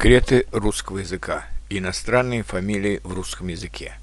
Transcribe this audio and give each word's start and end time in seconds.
Секреты 0.00 0.46
русского 0.50 1.00
языка. 1.00 1.44
Иностранные 1.68 2.42
фамилии 2.42 3.02
в 3.04 3.12
русском 3.12 3.48
языке. 3.48 3.98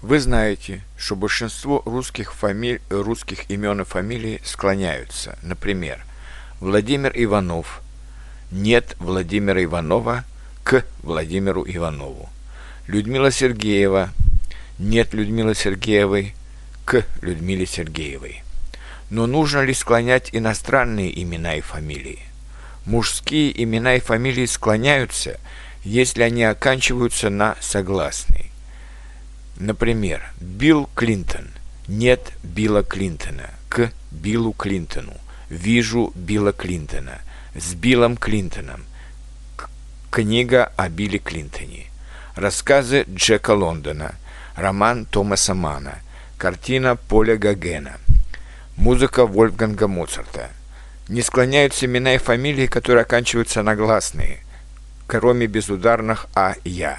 Вы 0.00 0.20
знаете, 0.20 0.82
что 0.96 1.16
большинство 1.16 1.82
русских, 1.84 2.32
фамилий, 2.32 2.80
русских 2.88 3.50
имен 3.50 3.80
и 3.80 3.84
фамилий 3.84 4.40
склоняются. 4.44 5.36
Например, 5.42 6.04
Владимир 6.60 7.10
Иванов. 7.16 7.82
Нет 8.52 8.94
Владимира 9.00 9.60
Иванова 9.64 10.22
к 10.62 10.84
Владимиру 11.02 11.64
Иванову. 11.66 12.28
Людмила 12.86 13.32
Сергеева. 13.32 14.10
Нет 14.78 15.14
Людмилы 15.14 15.56
Сергеевой 15.56 16.36
к 16.84 17.04
Людмиле 17.22 17.66
Сергеевой. 17.66 18.44
Но 19.10 19.26
нужно 19.26 19.64
ли 19.64 19.74
склонять 19.74 20.30
иностранные 20.32 21.20
имена 21.20 21.56
и 21.56 21.60
фамилии? 21.60 22.20
Мужские 22.86 23.62
имена 23.62 23.96
и 23.96 24.00
фамилии 24.00 24.44
склоняются, 24.44 25.40
если 25.84 26.22
они 26.22 26.44
оканчиваются 26.44 27.30
на 27.30 27.56
согласный. 27.60 28.50
Например, 29.56 30.22
Билл 30.40 30.88
Клинтон. 30.94 31.48
Нет 31.88 32.32
Билла 32.42 32.82
Клинтона. 32.82 33.50
К 33.70 33.90
Биллу 34.10 34.52
Клинтону. 34.52 35.14
Вижу 35.48 36.12
Билла 36.14 36.52
Клинтона. 36.52 37.20
С 37.54 37.74
Биллом 37.74 38.16
Клинтоном. 38.18 38.84
Книга 40.10 40.72
о 40.76 40.88
Билле 40.90 41.18
Клинтоне. 41.18 41.86
Рассказы 42.36 43.06
Джека 43.08 43.52
Лондона. 43.52 44.14
Роман 44.56 45.06
Томаса 45.06 45.54
Мана. 45.54 46.00
Картина 46.36 46.96
Поля 46.96 47.36
Гогена. 47.36 47.96
Музыка 48.76 49.24
Вольфганга 49.24 49.88
Моцарта 49.88 50.50
не 51.08 51.22
склоняются 51.22 51.86
имена 51.86 52.14
и 52.14 52.18
фамилии, 52.18 52.66
которые 52.66 53.02
оканчиваются 53.02 53.62
на 53.62 53.76
гласные, 53.76 54.38
кроме 55.06 55.46
безударных 55.46 56.26
«а» 56.34 56.54
«я». 56.64 56.98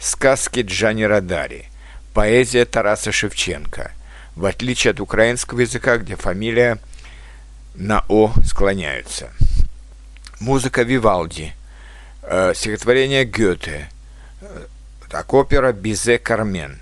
Сказки 0.00 0.60
Джани 0.60 1.04
Радари, 1.04 1.66
поэзия 2.12 2.64
Тараса 2.64 3.12
Шевченко, 3.12 3.92
в 4.34 4.44
отличие 4.44 4.90
от 4.90 5.00
украинского 5.00 5.60
языка, 5.60 5.96
где 5.98 6.16
фамилия 6.16 6.78
на 7.74 8.04
«о» 8.08 8.32
склоняются. 8.44 9.30
Музыка 10.40 10.82
Вивалди, 10.82 11.54
э, 12.22 12.52
стихотворение 12.54 13.24
Гёте, 13.24 13.88
э, 14.42 14.66
так 15.08 15.32
опера 15.32 15.72
Бизе 15.72 16.18
Кармен, 16.18 16.80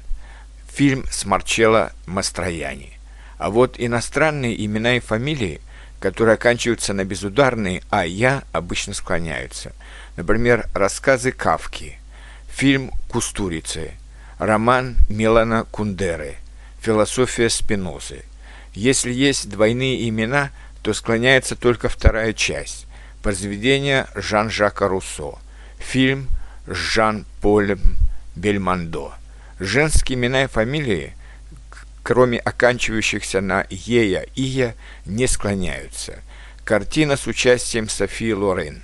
фильм 0.72 1.04
с 1.10 1.24
Марчелло 1.26 1.92
Мастрояни. 2.06 2.98
А 3.38 3.50
вот 3.50 3.74
иностранные 3.78 4.64
имена 4.64 4.96
и 4.96 5.00
фамилии– 5.00 5.60
которые 6.02 6.34
оканчиваются 6.34 6.92
на 6.92 7.04
безударные 7.04 7.80
«а» 7.88 8.04
«я» 8.04 8.42
обычно 8.50 8.92
склоняются. 8.92 9.72
Например, 10.16 10.68
рассказы 10.74 11.30
Кавки, 11.30 11.96
фильм 12.48 12.90
«Кустурицы», 13.08 13.92
роман 14.40 14.96
Милана 15.08 15.64
Кундеры, 15.70 16.34
философия 16.80 17.48
Спинозы. 17.48 18.24
Если 18.74 19.12
есть 19.12 19.48
двойные 19.48 20.08
имена, 20.08 20.50
то 20.82 20.92
склоняется 20.92 21.54
только 21.54 21.88
вторая 21.88 22.32
часть. 22.32 22.86
Произведение 23.22 24.08
Жан-Жака 24.16 24.88
Руссо, 24.88 25.38
фильм 25.78 26.26
Жан-Поль 26.66 27.78
Бельмондо. 28.34 29.12
Женские 29.60 30.18
имена 30.18 30.42
и 30.42 30.48
фамилии– 30.48 31.14
кроме 32.02 32.38
оканчивающихся 32.38 33.40
на 33.40 33.66
«ея» 33.70 34.26
«ия», 34.34 34.74
не 35.06 35.26
склоняются. 35.26 36.18
Картина 36.64 37.16
с 37.16 37.26
участием 37.26 37.88
Софии 37.88 38.32
Лорен, 38.32 38.82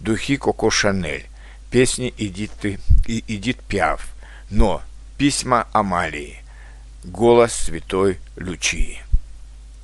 духи 0.00 0.36
Коко 0.36 0.70
Шанель, 0.70 1.26
песни 1.70 2.12
Эдит, 2.18 2.52
Эдит 3.06 3.58
Пиаф, 3.58 4.12
но 4.50 4.82
письма 5.16 5.68
Амалии, 5.72 6.38
голос 7.04 7.52
святой 7.52 8.18
Лючии. 8.36 9.02